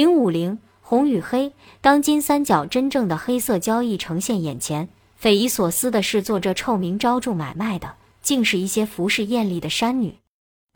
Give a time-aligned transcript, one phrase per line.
[0.00, 1.52] 零五零红与黑，
[1.82, 10.14] 当金三角真正的黑色交易呈现眼前，匪夷所思的是，做这臭名昭著买卖的，竟是一些服饰艳丽的山女。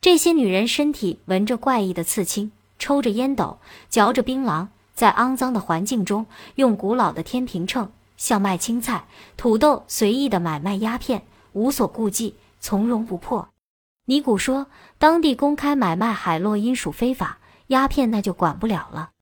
[0.03, 3.57] 这些女人身体纹着怪异的刺青，抽着烟斗，
[3.89, 9.07] 嚼着槟榔，在肮脏的环境中，用古老的天平秤，像卖青菜、
[9.39, 11.23] 土豆，随意的买卖鸦片，
[11.55, 13.49] 无所顾忌，从容不迫。
[14.05, 14.67] 尼古说，
[14.99, 17.39] 当地公开买卖海洛因属非法，
[17.69, 19.13] 鸦片那就管不了了。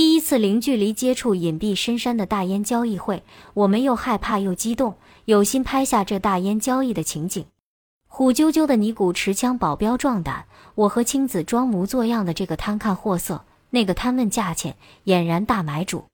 [0.00, 3.22] 第一次零距离接触隐蔽深山的大烟交易会，
[3.52, 4.94] 我们又害怕又激动，
[5.26, 7.44] 有心拍下这大烟交易的情景。
[8.08, 16.06] 虎赳赳的尼古持枪保镖壮胆，我和青子装模作样的这个摊看货色，那个摊问价钱，俨然大买主。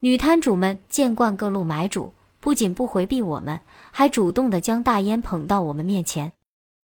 [0.00, 6.32] 女摊主们见惯各路买主，不仅不回避我们，还主动的将大烟捧到我们面前。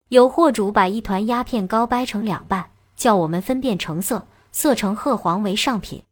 [0.09, 6.03] 有货主把一团鸦片膏掰成两半，叫我们分辨成色，色呈褐黄为上品。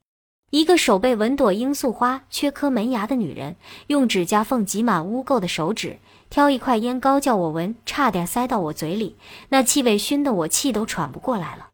[0.51, 3.55] 一个手背纹朵罂粟花、缺颗门牙的女人，
[3.87, 5.97] 用指甲缝挤满污垢的手指，
[6.29, 9.15] 挑一块烟膏叫我闻，差点塞到我嘴里，
[9.47, 11.69] 那气味熏得我气都喘不过来了。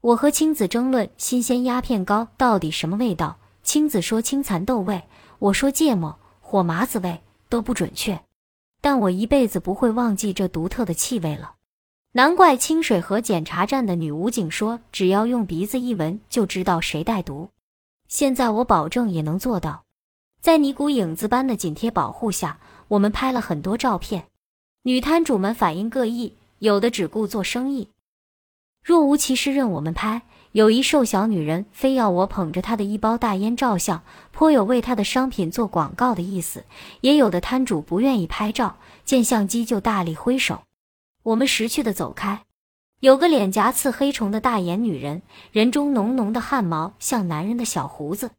[0.00, 5.02] 我和青子争论新鲜鸦片膏到底什么味道，青子说青蚕豆味，
[5.38, 7.20] 我说芥末、火麻子味
[7.50, 8.18] 都不准确，
[8.80, 11.56] 但我一辈子不会忘记这独特的气味了。
[12.12, 17.50] 难怪清水河检查站的女武警说，只要用鼻子一闻就知道谁带毒。
[18.14, 19.82] 现在我保证也能做到，
[20.40, 24.28] 在尼古影子般的紧贴保护下，我们拍了很多照片。
[24.84, 27.88] 女摊主们反应各异，有的只顾做生意，
[28.84, 30.20] 若无其事任我们拍；
[30.52, 36.60] 有一瘦小女人非要我捧着她的一包大烟照相，颇有为她的商品做广告的意思；
[37.00, 40.62] 也有的摊主不愿意拍照，见相机就大力挥手。
[41.24, 42.44] 我们识趣的走开。
[43.04, 45.20] 有个脸颊刺黑虫的大眼女人，
[45.52, 48.30] 人中浓浓的汗毛像男人的小胡子。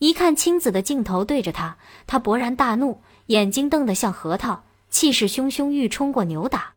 [0.00, 6.74] 一看青子的镜头对着他，他勃然大怒，眼睛瞪得像核桃，气势汹汹欲冲过扭打。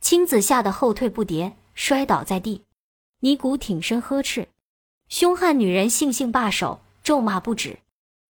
[0.00, 2.62] 青子吓得后退不迭，摔倒在地。
[3.22, 4.46] 尼古挺身呵斥，
[5.08, 7.80] 凶悍女人悻悻罢手，咒骂不止。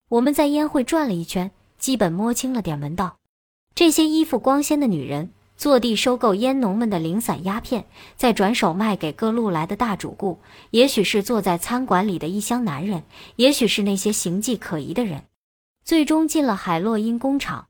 [0.08, 3.18] 我们在宴会转了一圈，基本摸清了点门道。
[3.74, 5.32] 这些衣服光鲜的女人。
[5.58, 10.38] 坐地收购烟农们的零散鸦片，再转手卖给各路来的大主顾。
[10.70, 13.02] 也许是坐在餐馆里的一乡男人，
[13.34, 15.24] 也许是那些形迹可疑的人。
[15.84, 17.66] 最终进了海洛因工厂，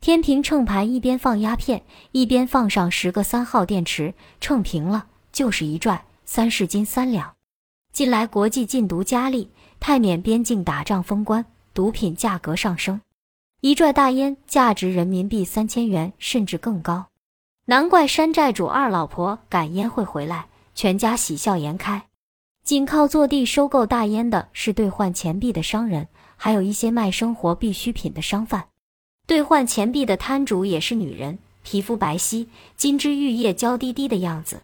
[0.00, 7.34] 天平秤盘一边放鸦片，一边放上十个三号电池，秤平了就是一拽，三市斤三两。
[7.92, 13.00] 近来国际禁毒加力，泰缅边境打仗封关，毒品价格上升，
[13.60, 17.06] 一拽大烟价值人民币三千元甚至更高。
[17.66, 22.08] 难怪山寨主二老婆赶烟会回来，全家喜笑颜开。
[22.62, 28.66] 仅靠坐地收购大烟的是兑换钱币的商人，还有一些卖生活必需品的商贩。
[29.26, 34.60] 兑换钱币的摊主也是女人，皮肤白皙，金枝玉叶，娇滴滴的样子。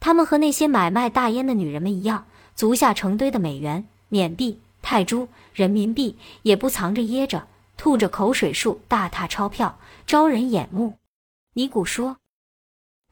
[0.00, 2.26] 他们和那些买卖大烟的女人们一样，
[2.56, 10.94] 足下成堆的美元、缅币、泰铢、人民币，也不藏着掖着，吐着口水数大沓钞票，招人眼目。
[11.54, 12.16] 尼古说。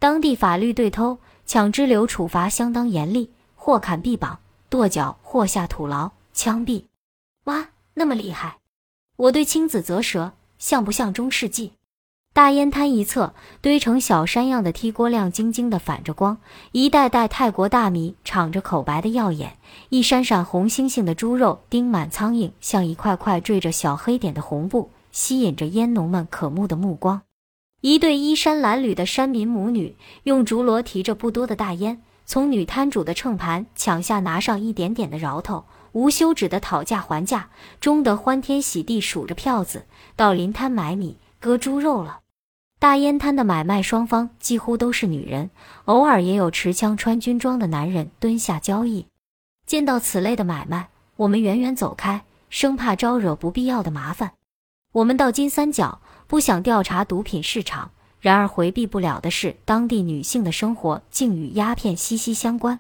[0.01, 4.39] 当地法律对偷抢支流处罚相当严厉，或砍臂膀、
[4.71, 6.85] 跺脚，或下土牢、枪毙。
[7.45, 8.57] 哇，那么厉害！
[9.17, 11.73] 我对青子啧舌，像不像中世纪？
[12.33, 16.39] 大烟摊一侧堆成小山样的梯锅，亮晶晶的反着光，
[16.73, 19.59] 一袋袋泰国大米敞着口白的耀眼，
[19.91, 27.21] 一闪闪红星星的猪肉钉满苍蝇，像一块块缀着小黑点的红布，吸引着烟农们渴慕的目光。
[27.81, 37.49] 一对衣衫褴褛的山民母女，用竹箩提着不多的大烟，从女摊主的秤盘抢下拿上一点点的饶头，无休止的讨价还价，
[37.81, 42.21] 终得欢天喜地数着票子，到临摊买米割猪肉了。
[42.79, 45.49] 大烟摊的买卖双方几乎都是女人，
[45.87, 49.07] 偶尔也有持枪穿军装的男人蹲下交易。
[49.65, 54.33] 见到此类的买卖，我们远远走开，生怕招惹不必要的麻烦。
[54.93, 56.03] 我们到金三角。
[56.31, 57.91] 不想调查毒品市场，
[58.21, 62.79] 然而回避不了的是，当地女性的生活竟与鸦片息息相关。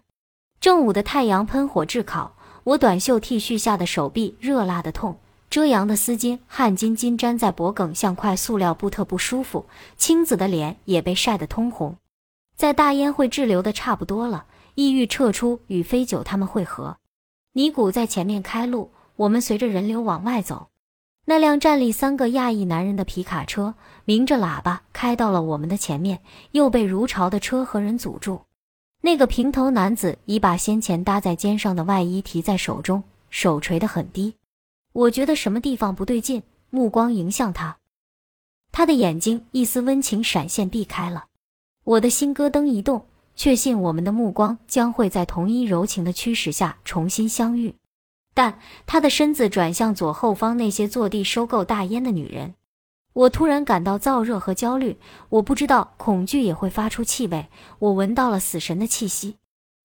[0.61, 5.19] 正午的太阳喷火炙烤，我短袖 T 恤下的手臂热辣的痛，
[5.51, 9.67] 遮阳的丝巾汗津津粘在脖颈，像块塑料布，特不舒服。
[9.97, 11.97] 青子的脸也被晒得通红。
[12.55, 14.45] 在大烟会滞留的差不多了，
[14.77, 16.99] 意欲撤出与飞九他们会合。
[17.55, 20.69] 尼古在前面开路，我们随着人流往外走。
[21.31, 23.73] 那辆站立三个亚裔男人的皮卡车，
[24.05, 28.41] 鸣着喇叭开到了我们的前面，又被如潮的车和人阻住。
[29.01, 34.35] 那个平头男子已把先前搭在肩上的外衣提在手中，手垂得很低。
[34.93, 37.77] 我觉得什么地方不对劲，目光迎向他，
[38.73, 41.27] 他的眼睛一丝温情闪现，避开了。
[41.85, 43.07] 我的心咯噔一动，
[43.37, 47.73] 确信我们的目光将会在同一柔情的驱使下重新相遇。
[48.35, 52.55] 但他的身子转向左后方那些坐地收购大烟的女人，
[53.13, 54.99] 我突然感到燥热和焦虑。
[55.29, 57.49] 我不知道恐惧也会发出气味，
[57.79, 59.37] 我闻到了死神的气息。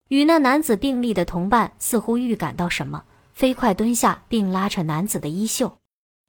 [0.09, 3.03] 与那男子并立的同伴似乎预感到什么。
[3.33, 5.77] 飞快蹲下，并拉扯男子的衣袖。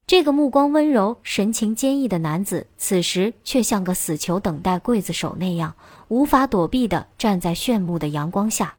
[0.08, 5.74] 这个目光温柔、神情坚毅的男子，此时却像个死囚等待刽子手那样，
[6.08, 8.76] 无法躲避地站在炫目的阳光下。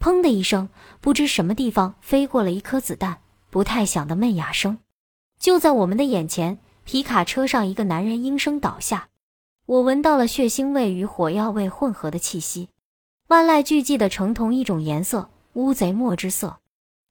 [0.00, 0.70] 砰的一声，
[1.02, 3.18] 不知什么地方飞过了一颗子弹，
[3.50, 4.78] 不太响的闷哑声。
[5.38, 9.08] 就在我们的眼前，皮卡车上一个男人应声倒下。
[9.66, 12.70] 我闻到了血腥味与火药味混合的气息，
[13.28, 16.60] 万籁俱寂的呈同一种颜色，乌贼墨之色。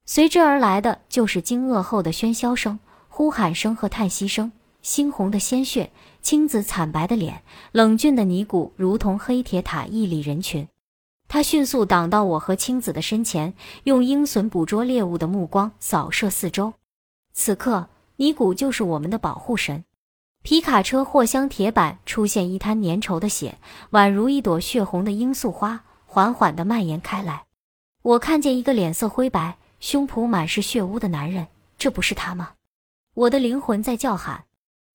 [0.06, 4.52] 随之而来的就是惊愕后的喧嚣声、呼喊声和叹息声。
[4.84, 10.68] 猩红的鲜血，青紫惨白的脸，冷峻的尼古如同黑铁塔屹立人群。
[11.30, 13.54] 他迅速挡到我和青子的身前，
[13.84, 16.74] 用鹰隼捕捉猎物的目光扫射四周。
[17.34, 19.86] 此刻，尼古就是我们的保护神。
[20.42, 23.60] 皮卡车货箱铁板出现一滩粘稠的血，
[23.92, 27.44] 宛如一朵血红的罂粟花，缓缓地蔓延开来。
[28.02, 29.58] 我看见一个脸色灰白。
[29.80, 31.48] 胸脯满是血污的男人，
[31.78, 32.54] 这不是他吗？
[33.14, 34.44] 我的灵魂在叫喊，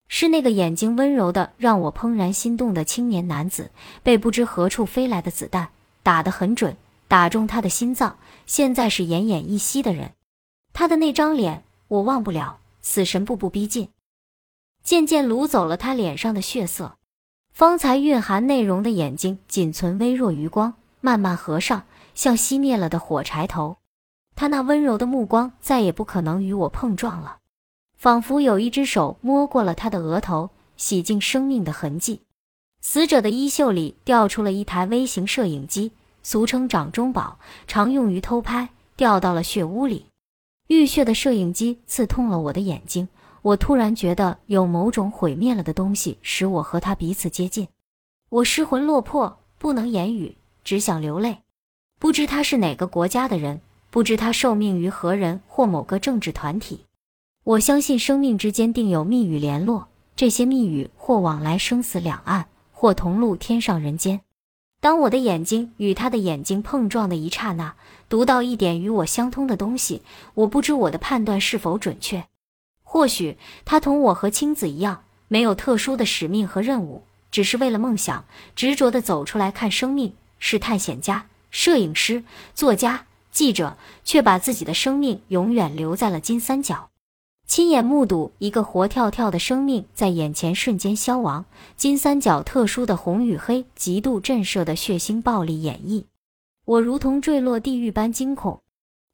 [0.08, 3.70] 是那个眼睛温柔的、让我怦然心动的青年男子。
[4.02, 5.70] 被不知何处飞来的子弹
[6.04, 6.76] 打得很准，
[7.08, 8.16] 打中他的心脏。
[8.46, 10.12] 现在是奄奄一息的人，
[10.72, 12.60] 他的那张脸我忘不了。
[12.86, 13.88] 死神步步逼近，
[14.82, 16.98] 渐渐掳走了他脸上的血色。
[17.50, 21.84] 方才蕴含内容的眼睛仅存微弱余光，慢慢合上，
[22.14, 23.78] 像熄灭了的火柴头。
[24.36, 27.38] 他那温柔的目光再也不可能与我碰撞了，
[27.96, 32.23] 仿佛有一只手摸过了他的额头，洗净生命的痕迹。
[32.86, 35.92] 死者的衣袖里掉出了一台微型摄影机，
[36.22, 40.04] 俗称掌中宝，常用于偷拍，掉到了血污里。
[40.66, 43.08] 浴血的摄影机刺痛了我的眼睛，
[43.40, 47.66] 我突然觉得有某种毁灭了的东西使我和他彼此接近。
[48.28, 51.38] 我失魂落魄，不能言语，只想流泪。
[51.98, 53.62] 不知他是哪个国家的人。
[53.90, 56.84] 不知他受命于何人或某个政治团体，
[57.44, 62.46] 我相信生命之间定有密语联络，这些密语或往来生死两岸，
[62.84, 64.20] 或同路天上人间。
[64.78, 67.76] 当我的眼睛与他的眼睛碰撞的一刹那，
[68.10, 70.02] 读到一点与我相通的东西，
[70.34, 72.26] 我不知我的判断是否准确。
[72.82, 82.22] 或许他同我和青子一样，没有特殊的使命和任务，只是为了梦想执着地走出来看生命，是探险家、摄影师、
[82.54, 83.06] 作家。
[83.30, 86.90] 记者却把自己的生命永远留在了金三角，
[87.46, 91.44] 亲眼目睹一个活跳跳的生命在眼前瞬间消亡。
[91.76, 96.04] 金三角特殊的红与黑，极度震慑的血腥暴力演绎，
[96.64, 98.60] 我如同坠落地狱般惊恐。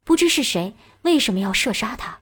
[0.03, 0.73] 不知是谁，
[1.03, 2.21] 为什么要射杀他？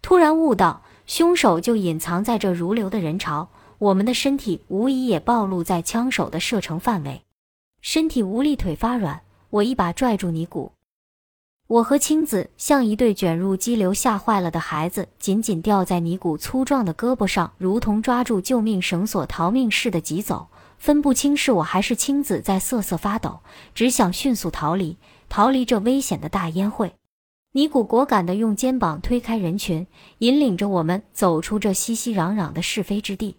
[0.00, 3.48] 突然悟到，凶手就隐藏在这如流的人潮，
[3.78, 7.22] 我们的身体无疑也暴露在枪手的射程范围。
[7.80, 9.20] 身体无力，腿发软，
[9.50, 10.72] 我一把拽住尼古。
[11.72, 20.48] 我和青子像一对卷入激流吓坏了的孩子，紧紧吊在尼古粗壮的胳膊上，如同抓住救命绳索逃命似的疾走。
[20.76, 23.40] 分不清是我还是青子在瑟瑟发抖，
[23.74, 24.98] 只想迅速逃离，
[25.30, 26.92] 逃离这危险的大烟会。
[27.52, 29.86] 尼古果敢地用肩膀推开人群，
[30.18, 33.36] 引领着我们走出这熙熙攘攘的是非之地。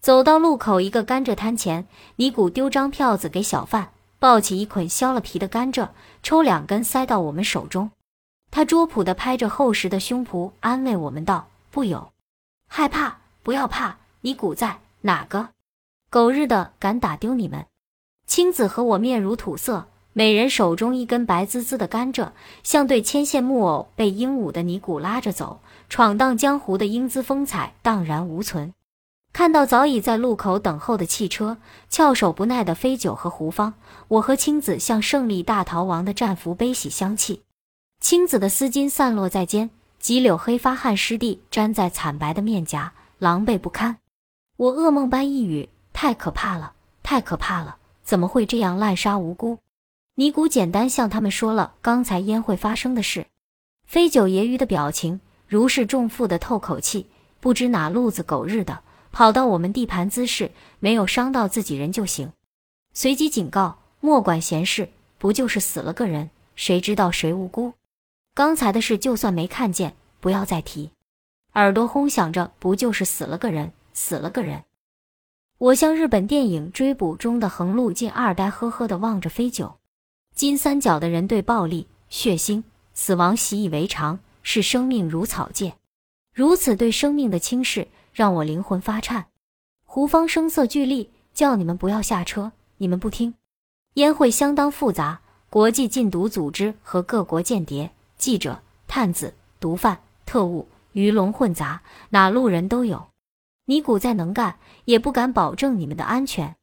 [0.00, 3.90] 走到路口一个甘蔗摊前，尼古丢张票子给小贩。
[4.18, 5.90] 抱起一捆削了皮的甘蔗，
[6.26, 7.92] 抽两根塞到我们手中。
[8.50, 12.10] 他拙朴地拍着厚实的胸脯，安慰我们道：“不有
[12.66, 15.50] 害怕，不要怕，你古在哪个？
[16.10, 17.66] 狗日的，敢打丢你们！”
[18.26, 22.30] 青子和我面如土色，每人手中一根白滋滋的甘蔗，
[22.64, 28.74] 像对牵线木偶，被鹦鹉的尼古拉着走，闯荡江湖的英姿风采荡然无存。
[29.36, 31.58] 看到早已在路口等候的汽车，
[31.90, 33.74] 翘首不耐的飞九和胡芳，
[34.08, 37.42] 我和青子像胜利大逃亡的战俘，悲喜相泣。
[38.00, 43.98] 青子的丝巾散落在肩，几绺黑发汗湿地粘在惨白的面颊，狼狈不堪。
[44.56, 47.76] 我噩梦般一语：太可怕了，太可怕了！
[48.02, 49.58] 怎么会这样滥杀无辜？
[50.14, 53.26] 尼古简单向他们说了刚才烟会发生的事。
[53.86, 58.80] 飞九揶揄的表情，如释重负的透口气，不知哪路子狗日的。
[59.16, 62.34] 跑到我们地盘滋事，没有伤到自己人就行。
[62.92, 67.72] 随即警告：莫管闲事，不就是死了个人，谁知道谁无辜？
[68.34, 70.90] 刚才的事就算没看见，不要再提。
[71.54, 74.64] 耳朵轰响着，不就是死了个人，死了个人。
[75.56, 79.78] 我像日本电影《追捕》中的横路进二呆，呵呵地望着飞九。
[80.34, 85.72] 金三角的人对暴力、血腥、死亡习以为常，视生命如草芥。
[86.34, 89.26] 如此对生命的轻视，让我灵魂发颤。
[89.84, 93.34] 胡芳声色俱厉，叫你们不要下车，你们不听。
[93.96, 95.20] 烟会相当复杂，
[95.50, 103.08] 国际禁毒组织和各国间谍、记者、探子、毒贩、特务，鱼龙混杂，哪路人都有。
[103.66, 106.56] 尼古再能干，也不敢保证你们的安全。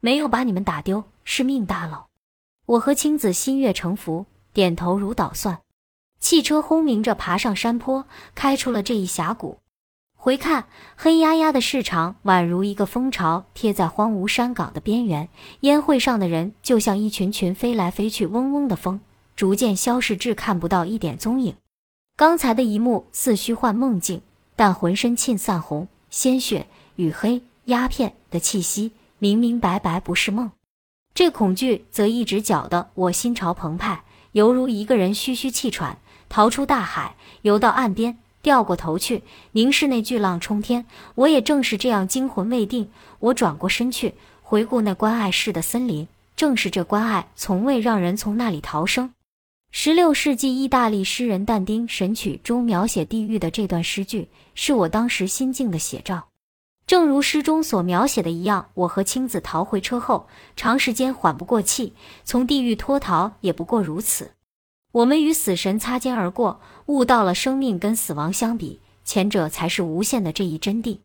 [0.00, 2.06] 没有把你们打丢，是命大了。
[2.64, 5.60] 我和青子心悦诚服，点头如捣蒜。
[6.18, 9.58] 汽车轰鸣着爬上山坡，开出了这一峡谷。
[10.24, 10.64] 回看，
[10.96, 15.28] 黑压压的市场宛如一个蜂巢，贴在荒芜山岗的边缘。
[15.60, 19.00] 烟会上的人就像一群群飞来飞去、嗡嗡的风，
[19.36, 21.56] 逐渐消逝至看不到一点踪影。
[22.16, 24.22] 刚才的一幕似虚幻梦境，
[24.56, 30.50] 但浑身沁散红、鲜血与黑鸦片的气息，明明白白不是梦。
[31.12, 35.98] 这恐惧则一直搅得我心潮澎湃，犹如一个人吁吁气喘，
[36.30, 38.16] 逃出大海，游到岸边。
[38.44, 39.22] 掉过头去，
[39.52, 40.84] 凝视那巨浪冲天。
[41.16, 42.90] 我也正是这样惊魂未定。
[43.18, 46.06] 我转过身去，回顾那关爱似的森林。
[46.36, 49.14] 正是这关爱，从未让人从那里逃生。
[49.72, 56.28] 十六世纪意大利诗人但丁《神曲》中描写地狱的这段诗句，是我当时心境的写照。
[56.86, 64.32] 正如诗中所描写的一样，我和青子逃回车后，长时间缓不过气，从地狱脱逃也不过如此。
[64.94, 70.98] 我们与死神擦肩而过，悟到了生命跟死亡相比，前者才是无限的这一真谛。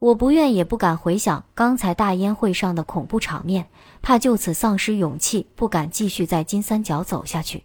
[0.00, 3.68] 我不愿也不敢回想刚才大烟会上的恐怖场面，
[4.02, 7.62] 怕就此丧失勇气，不敢继续在金三角走下去。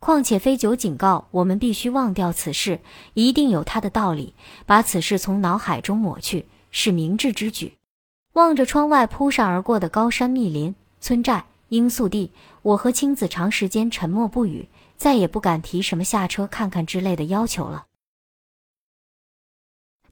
[0.00, 2.80] 况且飞九警告我们必须忘掉此事，
[3.12, 4.34] 一定有他的道理，
[4.66, 7.74] 把此事从脑海中抹去是明智之举。
[8.32, 11.44] 望着窗外扑扇而过的高山密林、村寨。
[11.70, 12.30] 罂粟地，
[12.64, 17.88] 我和青子长时间沉默不语，再也不敢提什么下车看看之类的要求了。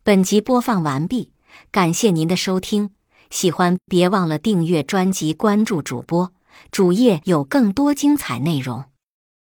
[0.03, 1.33] 本集播放完毕，
[1.71, 2.91] 感谢您的收听，
[3.31, 6.35] 喜欢别忘了订阅专辑、关注主播，
[6.71, 8.85] 主页有更多精彩内容。